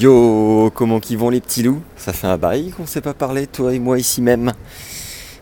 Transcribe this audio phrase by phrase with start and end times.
[0.00, 1.82] Yo, comment qui vont les petits loups?
[1.98, 4.54] Ça fait un bail qu'on ne s'est pas parlé, toi et moi ici même.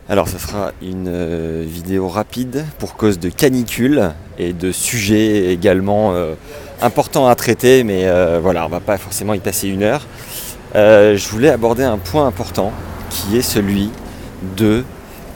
[0.09, 6.11] Alors ça sera une euh, vidéo rapide pour cause de canicule et de sujets également
[6.11, 6.33] euh,
[6.81, 10.05] importants à traiter, mais euh, voilà, on va pas forcément y passer une heure.
[10.75, 12.73] je voulais aborder un point important
[13.09, 13.89] qui est celui
[14.57, 14.83] de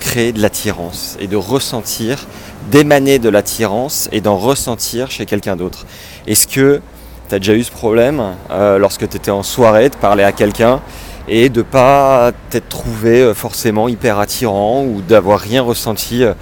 [0.02, 2.28] créer de l'attirance et de ressentir,
[2.70, 5.86] d'émaner de l'attirance et d'en ressentir chez quelqu'un d'autre.
[6.28, 6.82] Est-ce que
[7.28, 8.22] tu as déjà eu ce problème
[8.52, 10.82] euh, lorsque tu étais en soirée, de parler à quelqu'un
[11.28, 16.34] et de pas t'être trouvé euh, forcément hyper attirant ou d'avoir rien ressenti euh,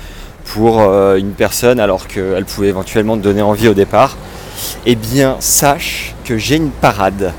[0.46, 4.18] pour une personne alors qu'elle pouvait éventuellement te donner envie au départ,
[4.86, 7.31] eh bien sache que j'ai une parade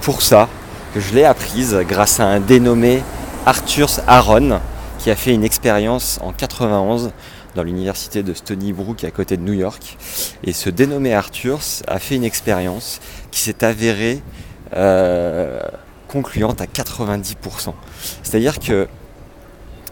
[0.00, 0.48] pour ça,
[0.94, 3.02] que je l'ai apprise grâce à un dénommé
[3.44, 4.60] Arthur Aaron
[4.98, 7.10] qui a fait une expérience en 91
[7.56, 9.96] dans l'université de Stony Brook à côté de New York.
[10.44, 14.22] Et ce dénommé Arthur a fait une expérience qui s'est avérée
[14.74, 15.60] euh,
[16.06, 17.72] concluante à 90%.
[18.22, 18.86] C'est-à-dire que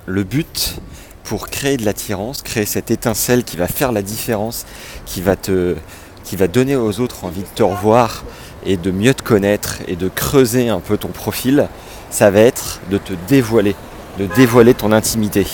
[0.07, 0.77] le but
[1.25, 4.67] pour créer de l'attirance, créer cette étincelle qui va faire la différence,
[5.07, 8.25] qui va qui va donner aux autres envie de te revoir
[8.65, 11.69] et de mieux te connaître et de creuser un peu ton profil,
[12.11, 13.75] ça va être de te dévoiler,
[14.19, 15.47] de dévoiler ton intimité.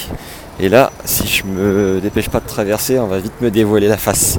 [0.62, 3.96] Et là, si je me dépêche pas de traverser, on va vite me dévoiler la
[3.96, 4.38] face.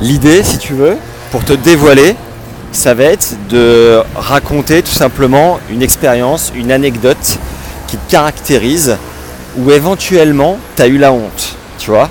[0.00, 0.96] L'idée, si tu veux,
[1.30, 2.16] pour te dévoiler,
[2.72, 7.38] ça va être de raconter tout simplement une expérience, une anecdote
[7.86, 8.96] qui te caractérise,
[9.58, 12.08] ou éventuellement tu as eu la honte, tu vois.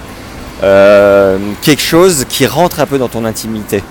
[0.61, 3.83] Euh, quelque chose qui rentre un peu dans ton intimité.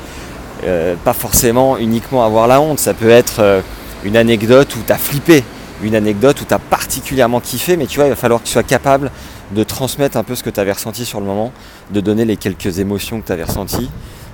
[0.64, 3.60] Euh, pas forcément uniquement avoir la honte, ça peut être euh,
[4.04, 5.42] une anecdote où tu as flippé,
[5.82, 8.52] une anecdote où tu as particulièrement kiffé, mais tu vois, il va falloir que tu
[8.52, 9.10] sois capable
[9.52, 11.52] de transmettre un peu ce que tu avais ressenti sur le moment,
[11.90, 13.90] de donner les quelques émotions que tu avais ressenties.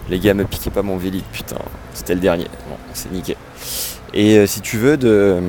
[0.08, 1.56] Les gars, me piquez pas mon Vélib, putain,
[1.94, 2.44] c'était le dernier.
[2.68, 3.36] Bon, c'est niqué.
[4.14, 5.40] Et euh, si tu veux, de,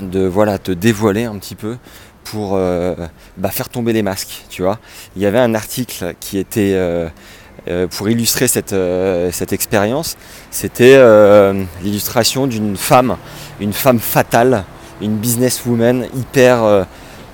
[0.00, 1.76] de voilà, te dévoiler un petit peu
[2.24, 2.94] pour euh,
[3.36, 4.78] bah, faire tomber les masques, tu vois.
[5.16, 7.08] Il y avait un article qui était euh,
[7.90, 8.74] pour illustrer cette,
[9.32, 10.16] cette expérience.
[10.50, 10.98] C'était
[11.82, 13.16] l'illustration d'une femme,
[13.60, 14.64] une femme fatale,
[15.00, 16.86] une businesswoman hyper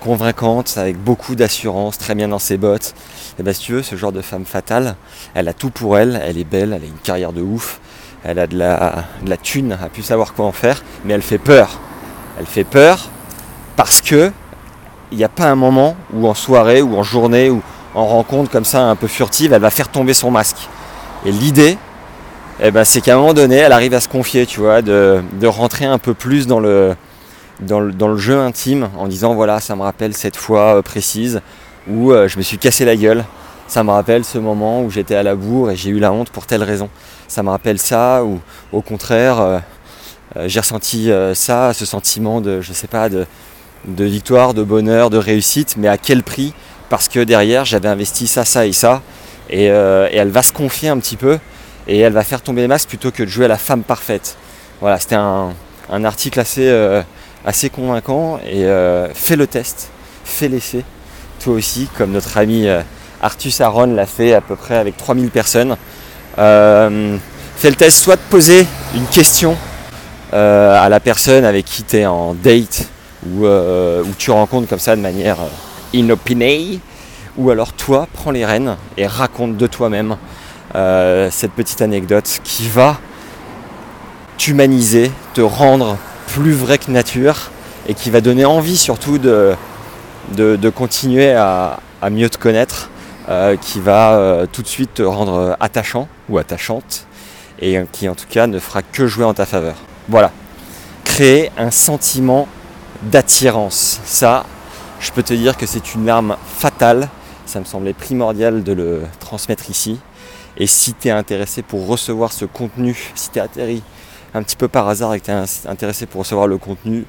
[0.05, 2.95] convaincante, avec beaucoup d'assurance, très bien dans ses bottes.
[3.39, 4.97] Et bien si tu veux, ce genre de femme fatale,
[5.35, 7.81] elle a tout pour elle, elle est belle, elle a une carrière de ouf,
[8.23, 11.15] elle a de la, de la thune, elle a pu savoir quoi en faire, mais
[11.15, 11.81] elle fait peur.
[12.39, 13.09] Elle fait peur
[13.77, 14.31] parce que
[15.11, 17.63] il n'y a pas un moment où en soirée ou en journée ou
[17.95, 20.69] en rencontre comme ça un peu furtive, elle va faire tomber son masque.
[21.25, 21.79] Et l'idée,
[22.61, 25.23] eh ben, c'est qu'à un moment donné, elle arrive à se confier, tu vois, de,
[25.41, 26.97] de rentrer un peu plus dans le,
[27.61, 31.41] dans le, jeu intime en disant voilà ça me rappelle cette fois euh, précise
[31.89, 33.25] où euh, je me suis cassé la gueule.
[33.67, 36.31] Ça me rappelle ce moment où j'étais à la bourre et j'ai eu la honte
[36.31, 36.91] pour telle raison.
[37.29, 38.41] Ça me rappelle ça ou
[38.73, 39.59] au contraire euh,
[40.47, 43.25] j'ai ressenti ça, ce sentiment de je sais pas de,
[43.87, 46.53] de victoire, de bonheur, de réussite, mais à quel prix?
[46.91, 49.01] Parce que derrière j'avais investi ça, ça et ça.
[49.49, 51.39] Et, elle va se confier un petit peu
[51.87, 54.37] et elle va faire tomber les masques plutôt que de jouer à la femme parfaite.
[54.81, 55.53] Voilà, c'était un,
[55.91, 56.69] un, article assez,
[57.45, 59.91] assez convaincant et euh, fais le test,
[60.25, 60.85] fais l'essai,
[61.41, 62.81] toi aussi, comme notre ami euh,
[63.23, 65.77] Artus Aaron l'a fait à peu près avec 3000 personnes.
[66.39, 67.17] Euh,
[67.57, 69.57] fais le test, soit de poser une question
[70.33, 72.89] à la personne avec qui tu es en date
[73.25, 73.47] ou
[74.19, 75.37] tu rencontres comme ça de manière
[75.93, 76.81] inopinée,
[77.37, 80.17] ou alors toi, prends les rênes et raconte de toi-même
[81.31, 82.99] cette petite anecdote qui va
[84.39, 85.99] t'humaniser, te rendre
[86.35, 87.53] plus vrai que nature
[87.87, 89.55] et qui va donner envie surtout de,
[90.33, 91.79] de, continuer à,
[92.11, 92.91] mieux te connaître,
[93.29, 97.07] euh, qui va euh, tout de suite te rendre attachant ou attachante
[97.61, 99.77] et qui en tout cas ne fera que jouer en ta faveur.
[100.09, 100.33] Voilà.
[101.05, 102.49] Créer un sentiment
[103.03, 104.01] d'attirance.
[104.05, 104.45] Ça,
[104.99, 107.09] je peux te dire que c'est une arme fatale.
[107.47, 110.01] Ça me semblait primordial de le transmettre ici.
[110.57, 113.83] Et si tu es intéressé pour recevoir ce contenu, si tu es atterri
[114.35, 117.07] un petit peu par hasard et que tu es intéressé pour recevoir le contenu,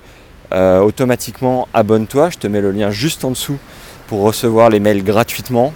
[0.53, 2.29] euh, automatiquement abonne-toi.
[2.29, 3.57] Je te mets le lien juste en dessous
[4.07, 5.73] pour recevoir les mails gratuitement.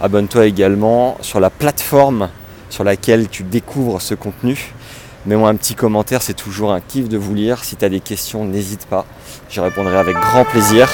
[0.00, 2.30] Abonne-toi également sur la plateforme
[2.70, 4.72] sur laquelle tu découvres ce contenu.
[5.26, 7.62] Mets-moi un petit commentaire, c'est toujours un kiff de vous lire.
[7.64, 9.04] Si tu as des questions, n'hésite pas.
[9.50, 10.88] J'y répondrai avec grand plaisir.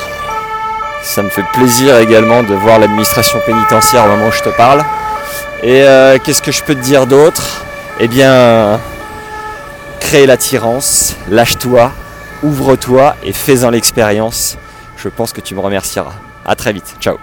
[1.03, 4.85] Ça me fait plaisir également de voir l'administration pénitentiaire au moment où je te parle.
[5.63, 7.65] Et euh, qu'est-ce que je peux te dire d'autre?
[8.01, 8.79] Eh bien,
[10.09, 11.93] crée l'attirance, lâche-toi,
[12.43, 14.57] ouvre-toi et fais-en l'expérience.
[14.97, 16.15] Je pense que tu me remercieras.
[16.47, 17.19] A très vite, ciao